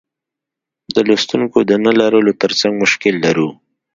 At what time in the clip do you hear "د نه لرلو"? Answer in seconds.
1.69-2.33